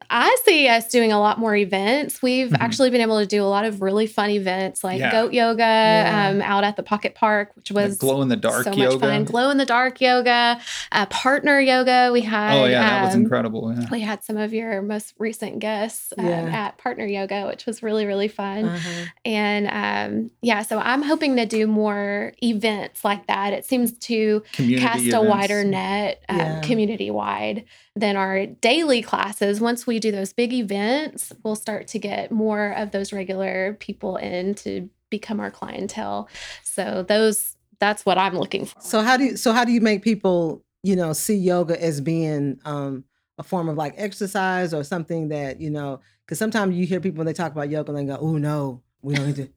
I 0.08 0.38
see 0.46 0.68
us 0.68 0.88
doing 0.90 1.12
a 1.12 1.20
lot 1.20 1.40
more 1.40 1.56
events. 1.56 2.22
We've 2.22 2.50
Mhm. 2.50 2.58
actually 2.60 2.92
been 2.92 3.02
able 3.02 3.20
to 3.20 3.26
do 3.26 3.44
a 3.44 3.48
lot 3.50 3.66
of 3.66 3.82
really 3.82 4.06
fun 4.06 4.30
events 4.30 4.84
like 4.84 5.00
Yeah. 5.00 5.12
goat 5.12 5.34
yoga 5.34 5.64
Yeah. 5.64 6.28
um, 6.30 6.42
out 6.44 6.64
at 6.64 6.76
the 6.76 6.84
Pocket 6.84 7.16
Park, 7.16 7.52
which 7.56 7.72
was 7.72 7.98
the 7.98 8.06
glow 8.06 8.22
in 8.22 8.30
the 8.30 8.36
dark 8.36 8.66
so 8.66 8.72
yoga. 8.74 8.92
much 9.00 9.00
fun. 9.00 9.24
Glow 9.24 9.50
in 9.50 9.58
the 9.58 9.66
dark 9.66 10.00
yoga, 10.02 10.60
uh, 10.92 11.06
partner 11.08 11.60
yoga. 11.60 12.12
We 12.14 12.22
had. 12.22 12.56
oh 12.56 12.66
yeah, 12.66 12.82
that 12.88 13.06
was 13.06 13.16
um, 13.16 13.22
incredible. 13.22 13.74
Yeah. 13.76 13.88
We 13.92 14.02
had 14.02 14.24
some 14.24 14.38
of 14.38 14.54
your 14.54 14.84
most 14.84 15.16
recent 15.18 15.58
guests 15.58 16.14
um, 16.20 16.26
Yeah. 16.28 16.66
at 16.66 16.78
Partner 16.78 17.06
Yoga, 17.08 17.48
which 17.48 17.66
was 17.66 17.82
really, 17.82 18.06
really 18.06 18.28
fun. 18.28 18.66
Uh-huh. 18.66 19.06
And 19.26 19.68
um, 19.72 20.32
yeah, 20.44 20.62
so 20.62 20.78
I'm 20.78 21.02
hoping 21.02 21.36
to 21.38 21.48
do 21.48 21.66
more 21.66 22.34
events 22.44 23.04
like 23.04 23.26
that. 23.26 23.54
It 23.54 23.66
seems 23.66 23.92
to 23.98 24.44
Community 24.54 24.86
cast 24.86 25.14
a 25.14 25.22
wider 25.22 25.64
net 25.64 26.22
um, 26.30 26.38
Yeah. 26.38 26.62
community 26.62 27.10
wide 27.10 27.64
than 27.96 28.18
our 28.18 28.46
daily 28.46 29.02
classes. 29.02 29.62
Once 29.62 29.88
we 29.88 30.00
do 30.00 30.12
those 30.12 30.34
big 30.34 30.52
events, 30.54 31.32
we'll 31.44 31.56
start 31.56 31.88
to 31.88 32.00
get 32.00 32.32
more 32.32 32.72
of 32.72 32.92
those 32.92 33.14
regular 33.14 33.74
people 33.80 34.18
in 34.18 34.54
to 34.56 34.90
become 35.10 35.40
our 35.40 35.52
clientele. 35.52 36.28
So 36.64 37.06
those 37.08 37.56
that's 37.80 38.06
what 38.06 38.18
I'm 38.18 38.38
looking 38.38 38.66
for. 38.66 38.80
So, 38.82 39.02
how 39.02 39.18
do 39.18 39.24
you 39.26 39.38
so 39.38 39.54
how 39.54 39.66
do 39.66 39.72
you 39.72 39.82
make 39.82 40.02
people 40.02 40.64
you 40.84 40.96
know 40.96 41.14
see 41.14 41.36
yoga 41.36 41.82
as 41.82 42.02
being 42.02 42.60
um 42.66 43.06
a 43.38 43.44
form 43.44 43.68
of 43.68 43.76
like 43.76 43.94
exercise 43.98 44.74
or 44.74 44.84
something 44.84 45.30
that 45.30 45.62
you 45.62 45.70
know? 45.70 46.02
Because 46.26 46.40
sometimes 46.40 46.76
you 46.76 46.86
hear 46.86 47.00
people 47.00 47.20
when 47.20 47.28
they 47.28 47.34
talk 47.34 47.52
about 47.52 47.70
yoga 47.70 47.94
and 47.94 48.10
they 48.10 48.14
go, 48.14 48.20
"Oh 48.20 48.38
no, 48.38 48.82
we 49.02 49.16
don't 49.16 49.28
need 49.28 49.36
to." 49.38 49.50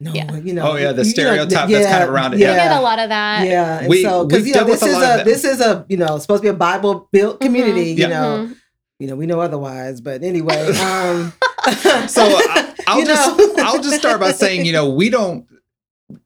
No, 0.00 0.12
Yeah. 0.12 0.34
you 0.36 0.52
know. 0.54 0.72
Oh, 0.72 0.76
yeah, 0.76 0.92
the 0.92 1.02
you- 1.02 1.08
you 1.08 1.24
know, 1.24 1.34
stereotype 1.44 1.68
that's 1.68 1.86
kind 1.86 2.02
of 2.04 2.10
around 2.10 2.32
it, 2.34 2.36
We 2.36 2.42
yeah. 2.42 2.68
get 2.68 2.76
a 2.78 2.80
lot 2.80 2.98
of 2.98 3.08
that. 3.08 3.46
Yeah, 3.46 3.78
and 3.80 3.88
We- 3.88 4.02
so 4.02 4.24
because 4.26 4.46
you 4.46 4.54
know 4.54 4.64
this 4.64 4.82
a 4.82 4.86
is 4.86 4.92
lot 4.94 5.20
a 5.20 5.24
this 5.24 5.44
is 5.44 5.60
a 5.60 5.84
you 5.88 5.96
know 5.96 6.18
supposed 6.18 6.42
to 6.42 6.46
be 6.46 6.50
a 6.50 6.54
Bible 6.54 7.08
Belt 7.12 7.40
community. 7.40 7.90
You 7.90 7.96
Yeah. 8.02 8.08
know, 8.08 8.46
Mhm. 8.48 8.56
you 9.00 9.06
know 9.08 9.16
we 9.16 9.26
know 9.26 9.40
otherwise, 9.40 10.00
but 10.00 10.22
anyway. 10.22 10.72
Um, 10.80 11.32
So 12.08 12.22
I, 12.22 12.72
I'll 12.86 13.04
just 13.04 13.38
know? 13.38 13.54
I'll 13.64 13.82
just 13.82 13.96
start 13.98 14.20
by 14.20 14.30
saying, 14.32 14.64
you 14.66 14.72
know, 14.72 14.88
we 14.88 15.10
don't 15.10 15.46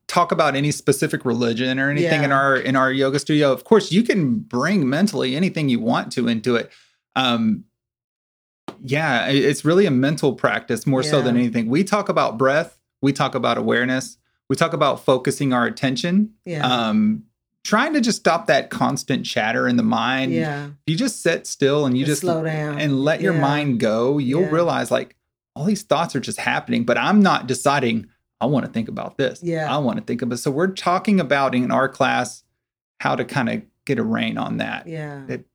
talk 0.06 0.32
about 0.32 0.54
any 0.54 0.70
specific 0.70 1.24
religion 1.24 1.78
or 1.78 1.88
anything 1.90 2.22
in 2.24 2.30
our 2.32 2.56
in 2.56 2.76
our 2.76 2.92
yoga 2.92 3.18
studio. 3.18 3.50
Of 3.52 3.64
course, 3.64 3.90
you 3.90 4.02
can 4.02 4.40
bring 4.40 4.88
mentally 4.88 5.34
anything 5.36 5.68
you 5.68 5.80
want 5.80 6.12
to 6.12 6.28
into 6.28 6.56
it. 6.56 6.70
Um 7.16 7.64
yeah, 8.84 9.28
it's 9.28 9.64
really 9.64 9.86
a 9.86 9.90
mental 9.90 10.34
practice 10.34 10.86
more 10.86 11.02
so 11.02 11.20
than 11.22 11.36
anything. 11.36 11.68
We 11.68 11.84
talk 11.84 12.08
about 12.08 12.38
breath, 12.38 12.78
we 13.02 13.12
talk 13.12 13.34
about 13.34 13.58
awareness, 13.58 14.18
we 14.48 14.56
talk 14.56 14.72
about 14.72 15.04
focusing 15.04 15.52
our 15.52 15.64
attention. 15.66 16.30
yeah, 16.44 16.66
Um 16.66 17.24
trying 17.62 17.92
to 17.92 18.00
just 18.00 18.18
stop 18.18 18.46
that 18.46 18.70
constant 18.70 19.26
chatter 19.26 19.68
in 19.68 19.76
the 19.76 19.82
mind. 19.82 20.32
yeah. 20.32 20.70
You 20.86 20.96
just 20.96 21.22
sit 21.22 21.46
still 21.46 21.84
and 21.84 21.96
you 21.96 22.06
Just 22.06 22.22
just 22.22 22.32
slow 22.32 22.42
down 22.42 22.80
and 22.80 23.00
let 23.04 23.20
your 23.20 23.34
Yeah. 23.34 23.40
mind 23.40 23.80
go, 23.80 24.16
you'll 24.16 24.40
Yeah. 24.42 24.48
realize 24.50 24.90
like 24.90 25.14
all 25.54 25.64
these 25.66 25.82
thoughts 25.82 26.16
are 26.16 26.20
just 26.20 26.38
happening, 26.40 26.84
but 26.84 26.96
I'm 26.96 27.20
not 27.22 27.46
deciding 27.46 28.06
I 28.40 28.46
want 28.46 28.64
to 28.64 28.72
think 28.72 28.88
about 28.88 29.18
this. 29.18 29.40
Yeah. 29.42 29.72
I 29.72 29.76
want 29.76 29.98
to 29.98 30.02
think 30.04 30.22
about 30.22 30.38
so 30.38 30.50
we're 30.50 30.68
talking 30.68 31.20
about 31.20 31.54
in 31.54 31.70
our 31.70 31.86
class 31.88 32.44
how 33.00 33.14
to 33.14 33.26
kind 33.26 33.50
of 33.50 33.62
get 33.84 33.98
a 33.98 34.02
rein 34.04 34.38
on 34.38 34.56
that. 34.56 34.86
Yeah. 34.86 35.22
It- 35.28 35.46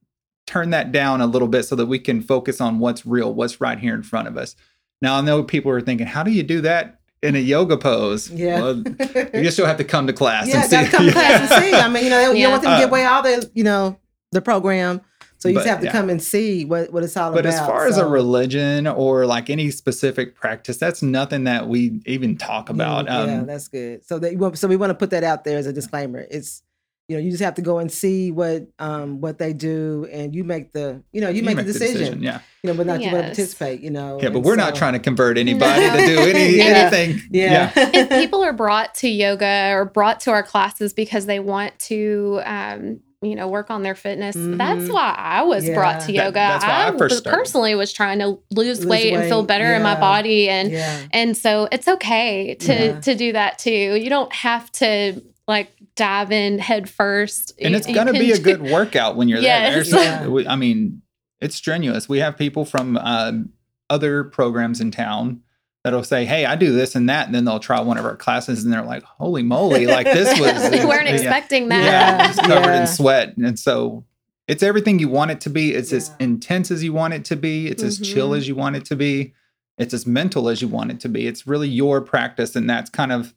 Turn 0.47 0.69
that 0.69 0.91
down 0.91 1.21
a 1.21 1.25
little 1.25 1.47
bit 1.47 1.63
so 1.63 1.75
that 1.75 1.87
we 1.87 1.97
can 1.97 2.21
focus 2.21 2.61
on 2.61 2.77
what's 2.77 3.03
real, 3.03 3.33
what's 3.33 3.59
right 3.59 3.79
here 3.79 3.95
in 3.95 4.03
front 4.03 4.27
of 4.27 4.37
us. 4.37 4.55
Now 5.01 5.17
I 5.17 5.21
know 5.21 5.41
people 5.41 5.71
are 5.71 5.81
thinking, 5.81 6.05
how 6.05 6.21
do 6.21 6.29
you 6.29 6.43
do 6.43 6.61
that 6.61 6.99
in 7.25 7.35
a 7.35 7.39
yoga 7.39 7.77
pose? 7.77 8.29
Yeah. 8.29 8.61
Well, 8.61 8.77
you 8.77 9.43
just 9.43 9.53
still 9.57 9.65
have 9.65 9.77
to 9.77 9.83
come 9.83 10.07
to 10.07 10.13
class 10.13 10.47
yeah, 10.47 10.61
and 10.61 10.69
see. 10.69 10.91
come 10.91 11.05
to 11.05 11.11
class 11.11 11.51
and 11.51 11.63
see. 11.63 11.73
I 11.73 11.87
mean, 11.89 12.03
you 12.05 12.09
know, 12.09 12.31
you 12.31 12.37
Yeah. 12.37 12.43
don't 12.43 12.51
want 12.53 12.63
them 12.63 12.73
to 12.73 12.79
give 12.79 12.89
away 12.89 13.05
all 13.05 13.21
the, 13.23 13.49
you 13.53 13.63
know, 13.63 13.97
the 14.31 14.41
program. 14.41 15.01
So 15.37 15.49
you 15.49 15.55
just 15.55 15.67
have 15.67 15.79
to 15.81 15.85
yeah. 15.87 15.91
come 15.91 16.09
and 16.09 16.23
see 16.23 16.65
what, 16.65 16.91
what 16.91 17.03
it's 17.03 17.15
all 17.15 17.31
But 17.31 17.41
about. 17.41 17.51
But 17.51 17.59
as 17.61 17.67
far 17.67 17.85
as 17.87 17.97
a 17.97 18.07
religion 18.07 18.87
or 18.87 19.25
like 19.27 19.49
any 19.49 19.69
specific 19.69 20.33
practice, 20.33 20.77
that's 20.77 21.03
nothing 21.03 21.43
that 21.43 21.67
we 21.67 21.99
even 22.05 22.37
talk 22.37 22.69
about. 22.69 23.05
yeah, 23.05 23.19
Um, 23.19 23.29
yeah, 23.29 23.43
that's 23.43 23.67
good. 23.67 24.05
So 24.05 24.17
that 24.19 24.31
you 24.31 24.37
want, 24.39 24.57
so 24.57 24.67
we 24.67 24.75
want 24.77 24.89
to 24.91 24.95
put 24.95 25.11
that 25.11 25.23
out 25.23 25.43
there 25.43 25.57
as 25.57 25.67
a 25.67 25.73
disclaimer. 25.73 26.25
It's 26.31 26.63
you 27.07 27.15
know, 27.15 27.21
you 27.21 27.29
just 27.29 27.43
have 27.43 27.53
to 27.55 27.61
go 27.61 27.77
and 27.79 27.91
see 27.91 28.31
what 28.31 28.67
um 28.79 29.21
what 29.21 29.37
they 29.37 29.53
do, 29.53 30.07
and 30.11 30.33
you 30.35 30.43
make 30.43 30.73
the 30.73 31.03
you 31.11 31.21
know 31.21 31.29
you, 31.29 31.43
make, 31.43 31.55
the 31.57 31.63
decision. 31.63 32.21
Yeah, 32.23 32.39
You 32.63 32.71
know, 32.71 32.77
but 32.77 32.87
not 32.87 32.99
you 33.01 33.07
want 33.11 33.17
to 33.17 33.27
participate. 33.27 33.81
You 33.81 33.91
know. 33.91 34.19
yeah, 34.21 34.29
but 34.29 34.37
and 34.37 34.45
we're 34.45 34.55
not 34.55 34.75
trying 34.75 34.93
to 34.93 34.99
convert 34.99 35.37
anybody 35.37 35.83
to 35.89 36.05
do 36.05 36.19
any 36.29 36.57
Yeah. 36.57 36.63
anything. 36.63 37.21
Yeah. 37.31 37.71
if 37.75 38.09
people 38.09 38.43
are 38.43 38.53
brought 38.53 38.95
to 38.95 39.07
yoga 39.07 39.69
or 39.73 39.85
brought 39.85 40.19
to 40.21 40.31
our 40.31 40.43
classes 40.43 40.93
because 40.93 41.25
they 41.27 41.39
want 41.39 41.77
to 41.79 42.41
um 42.45 42.99
you 43.21 43.35
know 43.35 43.47
work 43.47 43.69
on 43.71 43.81
their 43.81 43.95
fitness 43.95 44.35
that's 44.35 44.83
Mhm. 44.87 44.93
why 44.93 45.15
i 45.17 45.41
was 45.41 45.67
brought 45.69 45.95
Yeah. 45.95 45.99
to 45.99 46.05
That- 46.07 46.13
yoga 46.25 46.33
that's 46.33 46.63
why 46.65 46.69
I 46.71 46.89
was- 46.91 46.99
first 46.99 47.23
personally 47.25 47.73
was 47.73 47.91
trying 47.93 48.19
to 48.19 48.37
lose, 48.51 48.79
Lose 48.79 48.85
weight, 48.85 49.13
and 49.13 49.23
feel 49.29 49.39
weight, 49.39 49.47
better 49.47 49.73
in 49.73 49.81
my 49.81 49.99
body 49.99 50.49
and 50.49 50.69
yeah. 50.69 50.99
and 51.11 51.35
so 51.35 51.67
it's 51.71 51.87
okay 51.87 52.55
to 52.59 52.73
Yeah. 52.73 52.99
to 52.99 53.15
do 53.15 53.31
that 53.33 53.57
too 53.57 53.95
you 53.95 54.09
don't 54.09 54.31
have 54.33 54.71
to 54.73 55.23
like 55.47 55.71
dive 55.95 56.31
in 56.31 56.57
head 56.59 56.89
first 56.89 57.53
and 57.59 57.71
You- 57.71 57.77
it's 57.77 57.87
going 57.87 58.07
to 58.07 58.13
be 58.13 58.31
a 58.31 58.39
good 58.39 58.61
workout 58.61 59.15
when 59.15 59.27
you're 59.29 59.39
Yes. 59.39 59.89
there. 59.91 60.01
There's, 60.27 60.43
Yeah. 60.45 60.51
I 60.51 60.55
mean, 60.55 61.01
it's 61.39 61.55
strenuous. 61.55 62.09
We 62.09 62.19
have 62.19 62.37
people 62.37 62.65
from 62.65 62.97
um, 62.97 63.49
other 63.89 64.23
programs 64.23 64.81
in 64.81 64.89
town 64.91 65.41
that'll 65.83 66.03
say, 66.03 66.25
"Hey, 66.25 66.45
I 66.45 66.55
do 66.55 66.71
this 66.73 66.95
and 66.95 67.07
that," 67.09 67.27
and 67.27 67.35
then 67.35 67.45
they'll 67.45 67.59
try 67.59 67.79
one 67.81 67.97
of 67.99 68.05
our 68.05 68.15
classes, 68.15 68.63
and 68.63 68.73
they're 68.73 68.81
like, 68.81 69.03
"Holy 69.03 69.43
moly! 69.43 69.85
Like 69.85 70.05
this 70.07 70.27
was 70.39 70.71
we 70.71 70.83
weren't 70.85 71.07
yeah. 71.07 71.13
expecting 71.15 71.69
that 71.69 71.83
Yeah, 71.83 72.27
just 72.27 72.39
covered 72.39 72.65
Yeah. 72.71 72.81
in 72.81 72.87
sweat, 72.87 73.37
and 73.37 73.59
so 73.59 74.03
it's 74.47 74.63
everything 74.63 74.97
you 74.97 75.09
want 75.09 75.29
it 75.31 75.41
to 75.41 75.49
be. 75.51 75.73
It's 75.75 75.93
as 75.93 76.09
intense 76.19 76.71
as 76.71 76.83
you 76.83 76.93
want 76.93 77.13
it 77.13 77.25
to 77.25 77.35
be. 77.35 77.67
It's 77.67 77.83
as 77.83 77.99
chill 77.99 78.31
Mhm. 78.31 78.37
as 78.37 78.47
you 78.47 78.55
want 78.55 78.77
it 78.77 78.85
to 78.85 78.95
be. 78.95 79.33
It's 79.77 79.93
as 79.93 80.07
mental 80.07 80.49
as 80.49 80.61
you 80.61 80.67
want 80.69 80.89
it 80.91 80.99
to 81.01 81.09
be. 81.09 81.27
It's 81.27 81.45
really 81.45 81.67
your 81.67 82.01
practice, 82.01 82.55
and 82.55 82.67
that's 82.67 82.89
kind 82.89 83.11
of 83.11 83.35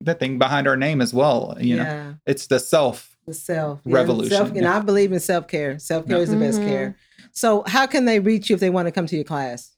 the 0.00 0.14
thing 0.14 0.38
behind 0.38 0.66
our 0.68 0.76
name 0.76 1.00
as 1.00 1.12
well. 1.12 1.56
You 1.60 1.76
know, 1.76 1.82
yeah. 1.82 2.12
it's 2.26 2.46
the 2.46 2.58
self 2.60 3.16
The 3.26 3.34
self 3.34 3.80
yeah, 3.84 3.94
Revolution, 3.94 4.30
Self, 4.36 4.48
and 4.50 4.58
yeah. 4.62 4.76
I 4.76 4.80
believe 4.80 5.12
in 5.12 5.20
self 5.20 5.48
care. 5.48 5.78
Self 5.78 6.06
care 6.06 6.16
Yeah. 6.16 6.22
is 6.22 6.30
the 6.30 6.36
best 6.36 6.60
Mhm. 6.60 6.66
care. 6.68 6.96
So, 7.32 7.62
how 7.66 7.86
can 7.86 8.04
they 8.04 8.20
reach 8.20 8.48
you 8.48 8.54
if 8.54 8.60
they 8.60 8.70
want 8.70 8.86
to 8.86 8.92
come 8.92 9.06
to 9.06 9.14
your 9.16 9.24
class? 9.24 9.72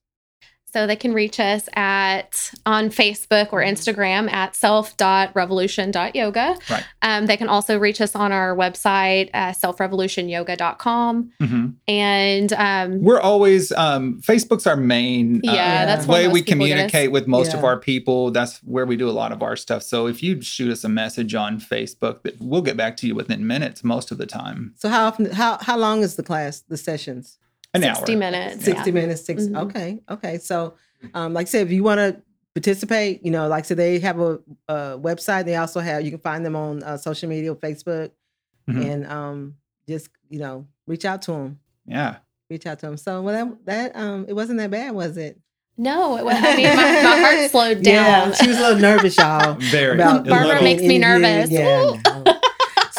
So 0.73 0.87
they 0.87 0.97
can 0.97 1.13
reach 1.13 1.41
us 1.41 1.69
at 1.75 2.53
on 2.67 2.91
Facebook 2.91 3.53
or 3.53 3.61
Instagram 3.61 4.31
at 4.33 4.55
self.revolution.yoga. 4.57 6.57
Right. 6.71 6.85
Um, 7.03 7.27
they 7.27 7.37
can 7.37 7.49
also 7.49 7.79
reach 7.79 8.01
us 8.01 8.15
on 8.15 8.33
our 8.33 8.55
website, 8.57 9.31
uh, 9.35 9.53
selfrevolutionyoga.com. 9.53 11.31
Mhm. 11.41 11.75
And 11.89 12.53
um, 12.53 13.03
We're 13.03 13.21
always 13.21 13.73
um, 13.73 14.21
Facebook's 14.23 14.67
our 14.67 14.77
main 14.77 15.37
uh, 15.47 15.53
yeah, 15.53 15.87
that's 15.87 16.07
where 16.07 16.21
where 16.21 16.29
way 16.29 16.33
we 16.33 16.41
most 16.41 16.49
people 16.49 16.67
get 16.67 16.73
us. 16.79 16.91
communicate 16.91 17.13
with 17.13 17.27
most 17.27 17.55
of 17.55 17.65
our 17.65 17.79
people. 17.79 18.31
That's 18.31 18.59
where 18.59 18.87
we 18.87 18.97
do 18.97 19.09
a 19.09 19.13
lot 19.13 19.33
of 19.33 19.43
our 19.43 19.57
stuff. 19.57 19.83
So 19.83 20.07
if 20.07 20.23
you 20.23 20.41
shoot 20.43 20.71
us 20.71 20.85
a 20.85 20.89
message 20.89 21.35
on 21.35 21.61
Facebook, 21.61 22.23
that 22.23 22.37
we'll 22.41 22.63
get 22.63 22.77
back 22.77 22.97
to 22.99 23.07
you 23.07 23.15
within 23.15 23.47
minutes 23.47 23.83
most 23.85 24.11
of 24.11 24.19
the 24.19 24.27
time. 24.27 24.75
So, 24.77 24.89
how 24.89 25.07
often? 25.07 25.31
How 25.33 25.59
how 25.61 25.77
long 25.77 26.03
is 26.03 26.17
the 26.17 26.23
class? 26.23 26.61
The 26.69 26.77
sessions? 26.77 27.39
An 27.75 27.83
60 27.83 28.13
hour. 28.13 28.19
minutes. 28.19 28.65
Sixty 28.65 28.91
yeah. 28.91 28.95
minutes. 28.95 29.25
6 29.25 29.43
Mhm. 29.45 29.57
Okay. 29.69 29.99
Okay. 30.11 30.39
So, 30.39 30.75
um, 31.15 31.33
like 31.35 31.47
I 31.47 31.51
said, 31.51 31.67
if 31.67 31.73
you 31.73 31.83
want 31.83 31.99
to 31.99 32.21
participate, 32.55 33.25
you 33.25 33.31
know, 33.31 33.47
like 33.49 33.65
I 33.65 33.67
said, 33.67 33.77
they 33.77 33.99
have 34.01 34.19
a, 34.21 34.41
a 34.69 34.75
website. 34.99 35.45
They 35.45 35.57
also 35.57 35.81
have 35.81 36.03
you 36.03 36.11
can 36.11 36.21
find 36.21 36.45
them 36.45 36.57
on 36.57 36.83
uh, 36.83 36.97
social 36.97 37.29
media, 37.29 37.55
Facebook, 37.55 38.11
Mhm. 38.69 38.85
and 38.93 39.07
um, 39.07 39.55
just 39.89 40.09
you 40.29 40.39
know, 40.41 40.67
reach 40.87 41.05
out 41.05 41.23
to 41.23 41.33
them. 41.33 41.59
Yeah. 41.87 42.17
Reach 42.49 42.67
out 42.67 42.79
to 42.81 42.87
them. 42.87 42.97
So, 42.97 43.23
well, 43.23 43.35
that 43.65 43.65
that 43.95 43.97
um, 43.97 44.27
it 44.29 44.33
wasn't 44.35 44.59
that 44.59 44.71
bad, 44.71 44.93
was 44.93 45.17
it? 45.17 45.39
No, 45.79 46.19
it 46.19 46.25
was, 46.25 46.35
I 46.37 46.57
mean, 46.57 46.67
my, 46.67 47.03
my 47.03 47.21
heart 47.21 47.51
slowed 47.51 47.83
down. 47.83 48.29
Yeah, 48.29 48.33
she 48.35 48.49
was 48.49 48.59
a 48.59 48.61
little 48.61 48.79
nervous, 48.81 49.17
y'all. 49.17 49.55
Very. 49.55 49.97
Barbara 49.97 50.61
makes 50.63 50.83
me 50.83 50.99
nervous. 50.99 51.51
Yeah. 51.51 51.97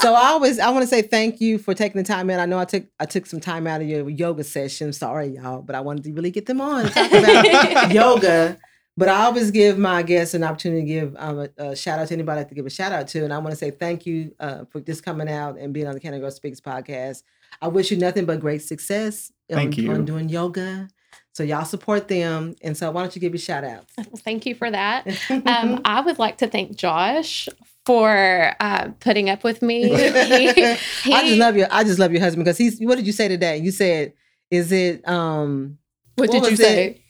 I 0.02 0.10
know. 0.10 0.16
so 0.16 0.16
I 0.16 0.28
always 0.30 0.60
I 0.60 0.70
want 0.70 0.84
to 0.84 0.88
say 0.88 1.02
thank 1.02 1.42
you 1.42 1.58
for 1.58 1.74
taking 1.74 2.02
the 2.02 2.08
time 2.08 2.30
out. 2.30 2.40
I 2.40 2.46
know 2.46 2.60
I 2.60 2.66
took 2.66 2.86
I 3.00 3.06
took 3.06 3.26
some 3.26 3.40
time 3.40 3.68
out 3.68 3.82
of 3.82 3.88
your 3.88 4.10
yoga 4.10 4.44
session. 4.44 4.94
Sorry, 4.94 5.28
y'all, 5.28 5.62
but 5.62 5.76
I 5.76 5.82
wanted 5.82 6.04
to 6.06 6.14
really 6.14 6.32
get 6.32 6.46
them 6.46 6.62
on 6.62 6.86
and 6.86 6.94
talk 6.94 7.12
about 7.12 7.92
yoga. 7.94 8.58
But 8.98 9.08
I 9.08 9.24
always 9.24 9.52
give 9.52 9.78
my 9.78 10.04
guests 10.04 10.34
an 10.34 10.44
opportunity 10.44 10.82
to 10.82 10.88
give 10.88 11.16
um, 11.18 11.40
a, 11.40 11.50
a 11.58 11.76
shout 11.76 12.00
out 12.00 12.10
to 12.10 12.14
anybody 12.14 12.36
I 12.36 12.42
like 12.42 12.50
to 12.50 12.56
give 12.56 12.66
a 12.66 12.70
shout 12.70 12.92
out 12.92 13.08
to, 13.10 13.24
and 13.24 13.34
I 13.34 13.38
want 13.38 13.52
to 13.52 13.56
say 13.56 13.72
thank 13.72 14.06
you 14.06 14.36
uh, 14.40 14.66
for 14.70 14.82
just 14.82 15.04
coming 15.04 15.30
out 15.30 15.58
and 15.58 15.74
being 15.74 15.88
on 15.88 15.94
the 15.94 16.00
Can 16.00 16.14
I 16.14 16.20
Go 16.20 16.30
Speaks 16.30 16.60
podcast. 16.60 17.24
I 17.62 17.70
wish 17.70 17.90
you 17.90 17.98
nothing 17.98 18.26
but 18.26 18.40
great 18.40 18.62
success 18.62 19.32
Thank 19.50 19.78
on, 19.78 19.84
you. 19.84 19.92
on 19.92 20.06
doing 20.06 20.30
yoga. 20.30 20.90
So 21.34 21.44
y'all 21.44 21.64
support 21.64 22.10
them, 22.10 22.56
and 22.62 22.76
so 22.76 22.92
why 22.92 23.02
don't 23.02 23.16
you 23.16 23.22
give 23.22 23.34
your 23.34 23.40
shout 23.40 23.64
outs? 23.64 23.94
Well, 23.98 24.08
Thank 24.18 24.46
you 24.46 24.56
for 24.56 24.70
that. 24.70 25.08
Um, 25.30 25.82
I 25.86 26.02
would 26.02 26.20
like 26.20 26.38
to 26.40 26.48
thank 26.48 26.76
Josh 26.76 27.48
for 27.86 28.56
uh, 28.60 28.90
putting 29.00 29.30
up 29.30 29.44
with 29.44 29.62
me. 29.62 29.90
He- 31.04 31.14
I 31.14 31.28
just 31.28 31.38
love 31.38 31.58
your 31.58 31.68
I 31.72 31.84
just 31.84 32.00
love 32.00 32.12
your 32.12 32.22
husband 32.22 32.46
because 32.46 32.58
he's 32.58 32.80
what 32.80 32.96
did 32.96 33.08
you 33.08 33.14
say 33.14 33.28
today? 33.28 33.58
You 33.58 33.72
said, 33.72 34.14
is 34.50 34.72
it 34.72 35.08
um 35.08 35.78
what, 36.16 36.30
what 36.30 36.44
did 36.44 36.52
you 36.52 36.58
say? 36.58 36.86
it? 36.86 37.01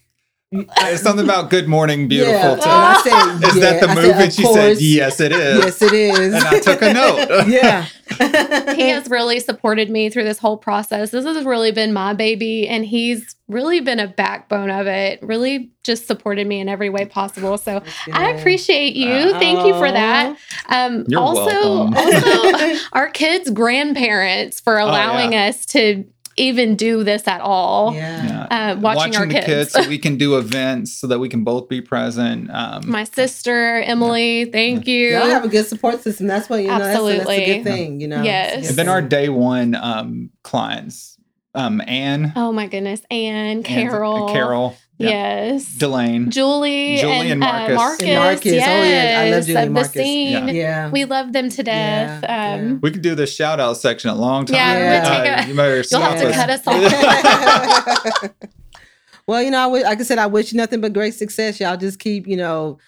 It's 0.52 1.02
something 1.02 1.24
about 1.24 1.48
good 1.48 1.66
morning, 1.66 2.08
beautiful. 2.08 2.34
Yeah, 2.34 2.54
too. 2.56 2.62
and 2.62 2.70
I 2.70 3.00
said, 3.02 3.48
Is 3.48 3.56
yeah. 3.56 3.60
that 3.60 3.80
the 3.80 3.88
I 3.88 3.94
move? 3.94 4.04
said, 4.04 4.14
and 4.16 4.28
of 4.28 4.34
she 4.34 4.42
said, 4.42 4.80
yes, 4.80 5.20
it 5.20 5.32
is. 5.32 5.58
Yes, 5.64 5.82
it 5.82 5.92
is. 5.92 6.34
And 6.34 6.44
I 6.44 6.58
took 6.60 6.82
a 6.82 6.92
note. 6.92 7.46
yeah. 7.48 7.86
he 8.74 8.90
has 8.90 9.08
really 9.08 9.40
supported 9.40 9.88
me 9.88 10.10
through 10.10 10.24
this 10.24 10.38
whole 10.38 10.58
process. 10.58 11.10
This 11.10 11.24
has 11.24 11.44
really 11.46 11.72
been 11.72 11.94
my 11.94 12.12
baby, 12.12 12.68
and 12.68 12.84
he's 12.84 13.34
really 13.48 13.80
been 13.80 13.98
a 13.98 14.06
backbone 14.06 14.68
of 14.68 14.86
it. 14.86 15.22
Really, 15.22 15.70
just 15.84 16.06
supported 16.06 16.46
me 16.46 16.60
in 16.60 16.68
every 16.68 16.90
way 16.90 17.06
possible. 17.06 17.56
So 17.56 17.82
I 18.12 18.30
appreciate 18.32 18.94
you. 18.94 19.32
Thank 19.32 19.66
you 19.66 19.72
for 19.74 19.90
that. 19.90 20.36
Um, 20.68 21.06
You're 21.08 21.20
also, 21.20 21.88
welcome. 21.90 21.94
also 21.94 22.84
our 22.92 23.08
kids' 23.08 23.48
grandparents 23.50 24.60
for 24.60 24.78
allowing 24.78 25.34
us 25.34 25.64
to 25.66 26.04
even 26.42 26.76
do 26.76 27.04
this 27.04 27.26
at 27.26 27.40
all. 27.40 27.94
Yeah. 27.94 28.26
Yeah. 28.26 28.72
Uh, 28.72 28.80
watching, 28.80 29.16
our 29.16 29.26
the 29.26 29.34
kids. 29.34 29.46
kids 29.46 29.72
so 29.72 29.88
we 29.88 29.98
can 29.98 30.16
do 30.18 30.36
events 30.36 30.92
so 30.92 31.06
that 31.06 31.18
we 31.18 31.28
can 31.28 31.44
both 31.44 31.68
be 31.68 31.80
present. 31.80 32.50
Um, 32.50 32.88
My 32.90 33.04
sister 33.04 33.80
Emily, 33.80 34.46
thank 34.46 34.86
you. 34.86 35.10
Y'all 35.10 35.26
have 35.26 35.44
a 35.44 35.48
good 35.48 35.66
support 35.66 36.02
system. 36.02 36.26
That's 36.26 36.48
what 36.50 36.62
you 36.62 36.68
know. 36.68 36.78
That's, 36.78 37.00
a- 37.00 37.18
that's 37.18 37.30
a 37.30 37.46
good 37.46 37.64
thing. 37.64 38.00
You 38.00 38.08
know. 38.08 38.22
Yes. 38.22 38.58
It's 38.58 38.68
and 38.70 38.78
then 38.78 38.88
our 38.88 39.02
day 39.02 39.28
one 39.28 39.74
um, 39.74 40.30
clients, 40.42 41.18
um, 41.54 41.80
Anne, 41.86 42.32
oh 42.36 42.52
my 42.52 42.66
goodness, 42.66 43.02
Anne, 43.10 43.34
and 43.34 43.64
Carol, 43.64 44.28
Carol, 44.32 44.70
yeah, 44.70 44.76
yes, 44.98 45.64
Delane. 45.78 46.30
Julie, 46.30 46.96
Julie 46.98 47.30
and 47.30 47.42
uh, 47.42 47.46
Marcus. 47.46 47.76
Marcus, 47.76 48.02
And 48.06 48.18
Marcus. 48.24 48.52
Oh, 48.52 48.56
yeah. 48.56 48.62
I 48.62 49.24
love 49.24 49.30
yes, 49.30 49.46
Julie 49.46 49.60
and 49.62 49.72
Marcus. 49.74 49.92
the 49.92 49.98
scene. 50.02 50.48
Yeah. 50.48 50.90
We 50.90 51.04
love 51.04 51.32
them 51.32 51.48
to 51.50 51.62
death. 51.62 52.20
Yeah, 52.22 52.54
um, 52.54 52.80
We 52.82 52.90
could 52.92 53.02
do 53.02 53.14
the 53.14 53.26
shout 53.26 53.58
out 53.60 53.76
section 53.76 54.10
a 54.10 54.14
long 54.14 54.46
time. 54.46 54.54
Yeah, 54.56 54.74
it 54.74 55.00
would 55.00 55.08
take 55.08 55.46
a- 55.46 55.48
you 55.50 55.56
better 55.56 55.82
You'll 55.90 56.00
have 56.00 56.20
to 56.20 56.28
us. 56.28 56.34
cut 56.36 56.50
us 56.50 58.22
off. 58.22 58.30
well, 59.26 59.42
you 59.42 59.50
know, 59.50 59.58
I 59.64 59.66
wish, 59.66 59.82
like 59.84 60.00
I 60.00 60.02
said, 60.02 60.18
I 60.18 60.26
wish 60.26 60.52
you 60.52 60.56
nothing 60.58 60.80
but 60.80 60.92
great 60.92 61.14
success. 61.14 61.60
Y'all 61.60 61.76
just 61.76 61.98
keep, 61.98 62.26
you 62.26 62.36
know, 62.36 62.78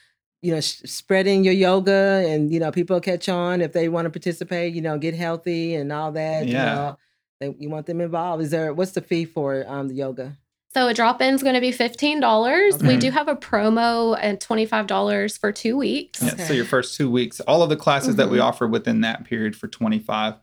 you 0.43 0.53
know, 0.55 0.61
sh- 0.61 0.83
spreading 0.85 1.43
your 1.45 1.55
yoga, 1.55 2.25
and 2.29 2.53
you 2.53 2.61
know, 2.61 2.71
people 2.71 3.01
catch 3.01 3.29
on 3.29 3.61
if 3.63 3.73
they 3.73 3.89
want 3.89 4.05
to 4.07 4.11
participate. 4.11 4.75
You 4.75 4.83
know, 4.83 4.99
get 4.99 5.15
healthy 5.15 5.75
and 5.75 5.91
all 5.93 6.13
that. 6.13 6.47
You 6.47 6.53
Yeah. 6.53 6.75
know, 6.75 6.99
they, 7.41 7.55
you 7.59 7.71
want 7.71 7.87
them 7.87 8.01
involved. 8.01 8.43
Is 8.43 8.51
there 8.51 8.73
what's 8.75 8.93
the 8.93 9.01
fee 9.01 9.25
for 9.25 9.65
um 9.67 9.89
the 9.89 9.95
yoga? 9.95 10.37
So 10.75 10.89
a 10.89 10.95
drop 10.95 11.23
in 11.23 11.35
is 11.35 11.43
going 11.43 11.55
to 11.55 11.61
be 11.61 11.71
fifteen 11.71 12.19
dollars. 12.19 12.83
We 12.83 12.97
do 12.97 13.13
have 13.13 13.29
a 13.29 13.37
promo 13.37 14.19
at 14.21 14.41
twenty 14.41 14.67
five 14.67 14.89
dollars 14.89 15.37
for 15.37 15.53
two 15.53 15.77
weeks. 15.77 16.21
Yeah, 16.21 16.33
Okay. 16.33 16.45
So 16.47 16.53
your 16.53 16.65
first 16.65 16.97
two 16.97 17.09
weeks, 17.09 17.39
all 17.41 17.63
of 17.63 17.69
the 17.69 17.77
classes 17.77 18.17
that 18.17 18.29
we 18.29 18.39
Mhm. 18.39 18.43
offer 18.45 18.67
within 18.67 19.03
that 19.03 19.25
period 19.25 19.55
for 19.55 19.69
25. 19.69 20.35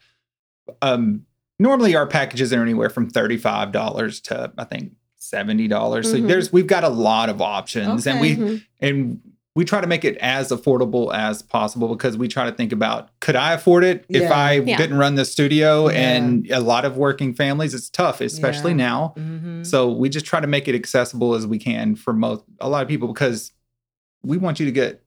Um, 0.82 1.26
normally 1.60 1.96
our 1.98 2.08
packages 2.08 2.54
are 2.54 2.62
anywhere 2.62 2.90
from 2.90 3.12
$35 3.12 4.22
to 4.22 4.54
I 4.58 4.64
think 4.64 4.94
$70. 5.20 6.08
So 6.08 6.16
Mhm. 6.18 6.28
there's 6.30 6.54
we've 6.54 6.66
got 6.68 6.86
a 6.86 6.90
lot 6.90 7.28
of 7.28 7.42
options 7.42 8.08
and 8.08 8.22
we 8.22 8.32
Okay. 8.34 8.42
Mhm. 8.42 8.64
and 8.80 9.22
we 9.54 9.66
try 9.66 9.82
to 9.82 9.88
make 9.88 10.06
it 10.06 10.16
as 10.18 10.50
affordable 10.50 11.14
as 11.14 11.42
possible 11.42 11.90
because 11.90 12.18
we 12.18 12.28
try 12.30 12.50
to 12.50 12.56
think 12.56 12.72
about 12.72 13.10
could 13.20 13.36
I 13.36 13.54
afford 13.54 13.84
it 13.84 14.06
if 14.08 14.32
I 14.32 14.54
Yeah. 14.54 14.78
didn't 14.78 14.98
run 14.98 15.16
the 15.16 15.26
studio 15.26 15.90
Yeah. 15.90 15.98
and 16.16 16.50
a 16.52 16.60
lot 16.62 16.86
of 16.86 16.96
working 16.98 17.34
families 17.34 17.74
it's 17.74 17.90
tough 17.90 18.22
especially 18.22 18.72
Yeah. 18.72 18.78
now. 18.88 19.14
Mm-hmm. 19.18 19.64
So 19.64 19.92
we 19.92 20.08
just 20.10 20.26
try 20.26 20.40
to 20.40 20.48
make 20.48 20.68
it 20.70 20.76
accessible 20.76 21.36
as 21.36 21.46
we 21.46 21.58
can 21.60 21.96
for 21.96 22.14
most 22.14 22.44
a 22.62 22.70
lot 22.70 22.82
of 22.82 22.88
people 22.88 23.08
because 23.10 23.52
we 24.24 24.38
want 24.38 24.60
you 24.60 24.66
to 24.68 24.72
get 24.72 25.02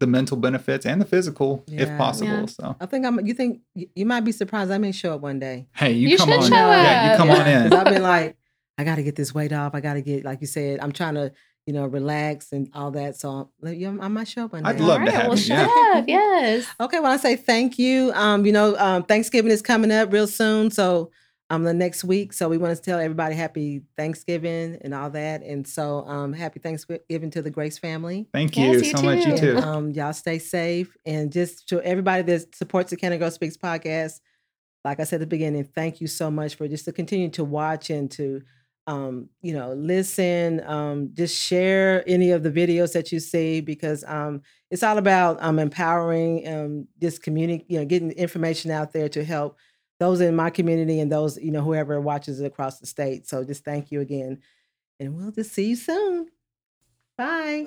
the 0.00 0.06
mental 0.06 0.36
benefits 0.36 0.84
and 0.86 1.00
the 1.00 1.04
physical 1.04 1.62
if 1.68 1.88
possible. 1.98 2.30
Yeah. 2.40 2.46
So 2.46 2.76
I 2.80 2.86
think 2.86 3.04
I'm. 3.06 3.24
You 3.26 3.34
think 3.34 3.60
you 3.74 3.86
you 3.94 4.06
might 4.06 4.20
be 4.22 4.32
surprised. 4.32 4.70
I 4.70 4.78
may 4.78 4.92
show 4.92 5.14
up 5.14 5.20
one 5.20 5.38
day. 5.38 5.68
hey, 5.74 5.92
you, 5.92 6.08
You 6.08 6.16
come 6.16 6.30
on. 6.30 6.42
show 6.42 6.54
Yeah, 6.54 7.12
you 7.12 7.16
come 7.18 7.30
on 7.30 7.46
in. 7.46 7.72
I've 7.74 7.84
been 7.84 8.02
like, 8.02 8.36
I 8.78 8.84
got 8.84 8.94
to 8.96 9.02
get 9.02 9.14
this 9.16 9.34
weight 9.34 9.52
off. 9.52 9.74
I 9.74 9.80
got 9.80 9.94
to 9.94 10.00
get, 10.02 10.24
like 10.24 10.40
you 10.40 10.46
said, 10.46 10.80
I'm 10.80 10.90
trying 10.92 11.14
to, 11.16 11.32
you 11.70 11.74
know, 11.74 11.86
relax 11.86 12.50
and 12.50 12.68
all 12.74 12.90
that. 12.90 13.14
So 13.14 13.48
like, 13.60 13.78
yeah, 13.78 13.94
I 14.00 14.08
might 14.08 14.26
show 14.26 14.46
up 14.46 14.52
one 14.54 14.64
day. 14.64 14.70
I'd 14.70 14.80
love 14.80 14.88
to 14.88 14.92
All 15.02 15.06
right, 15.06 15.14
have 15.14 15.28
well, 15.28 15.38
you, 15.38 15.44
shut 15.44 15.68
yeah. 15.68 15.98
up. 15.98 16.04
Yes. 16.08 16.66
Okay, 16.80 16.98
well, 16.98 17.12
I 17.12 17.16
say 17.16 17.36
thank 17.36 17.78
you. 17.78 18.10
Um, 18.16 18.44
you 18.44 18.50
know, 18.50 18.76
um, 18.76 19.04
Thanksgiving 19.04 19.52
is 19.52 19.62
coming 19.62 19.92
up 19.92 20.12
real 20.12 20.26
soon, 20.26 20.72
so 20.72 21.12
um 21.48 21.62
the 21.62 21.72
next 21.72 22.02
week. 22.02 22.32
So 22.32 22.48
we 22.48 22.58
want 22.58 22.76
to 22.76 22.82
tell 22.82 22.98
everybody 22.98 23.36
happy 23.36 23.82
Thanksgiving 23.96 24.78
and 24.80 24.92
all 24.92 25.10
that. 25.10 25.44
And 25.44 25.64
so 25.64 26.04
um 26.08 26.32
happy 26.32 26.58
Thanksgiving 26.58 27.30
to 27.30 27.40
the 27.40 27.50
Grace 27.50 27.78
family. 27.78 28.26
Thank 28.32 28.56
you 28.56 28.72
Yes, 28.72 28.86
you 28.86 28.96
so 28.96 29.02
much. 29.04 29.24
You 29.24 29.32
too. 29.32 29.36
too. 29.36 29.56
And, 29.58 29.64
um, 29.64 29.90
y'all 29.92 30.12
stay 30.12 30.40
safe. 30.40 30.96
And 31.06 31.30
just 31.30 31.68
to 31.68 31.80
everybody 31.82 32.22
that 32.22 32.56
supports 32.56 32.90
the 32.90 32.96
Can 32.96 33.12
I 33.12 33.16
Go 33.16 33.30
Speaks 33.30 33.56
podcast, 33.56 34.18
like 34.84 34.98
I 34.98 35.04
said 35.04 35.16
at 35.16 35.20
the 35.20 35.26
beginning, 35.26 35.62
thank 35.64 36.00
you 36.00 36.08
so 36.08 36.32
much 36.32 36.56
for 36.56 36.66
just 36.66 36.84
to 36.86 36.92
continue 36.92 37.28
to 37.30 37.44
watch 37.44 37.90
and 37.90 38.10
to 38.12 38.42
um, 38.90 39.28
you 39.40 39.52
know, 39.52 39.72
listen, 39.72 40.60
um, 40.66 41.10
just 41.14 41.40
share 41.40 42.02
any 42.08 42.32
of 42.32 42.42
the 42.42 42.50
videos 42.50 42.92
that 42.92 43.12
you 43.12 43.20
see 43.20 43.60
because 43.60 44.04
um 44.08 44.42
it's 44.68 44.82
all 44.82 44.98
about 44.98 45.40
um 45.40 45.60
empowering 45.60 46.46
um 46.48 46.88
this 46.98 47.16
community, 47.16 47.64
you 47.68 47.78
know, 47.78 47.84
getting 47.84 48.10
information 48.12 48.72
out 48.72 48.92
there 48.92 49.08
to 49.08 49.22
help 49.22 49.56
those 50.00 50.20
in 50.20 50.34
my 50.34 50.50
community 50.50 50.98
and 50.98 51.12
those, 51.12 51.38
you 51.38 51.52
know, 51.52 51.62
whoever 51.62 52.00
watches 52.00 52.40
it 52.40 52.46
across 52.46 52.80
the 52.80 52.86
state. 52.86 53.28
So 53.28 53.44
just 53.44 53.64
thank 53.64 53.92
you 53.92 54.00
again. 54.00 54.38
And 54.98 55.14
we'll 55.14 55.30
just 55.30 55.52
see 55.52 55.68
you 55.68 55.76
soon. 55.76 56.26
Bye. 57.16 57.66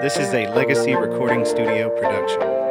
This 0.00 0.16
is 0.16 0.32
a 0.32 0.46
Legacy 0.54 0.94
Recording 0.94 1.44
Studio 1.44 1.90
production. 1.90 2.63